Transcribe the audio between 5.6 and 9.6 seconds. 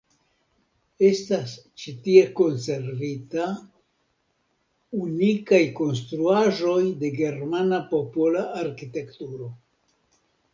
konstruaĵoj de germana popola arkitekturo.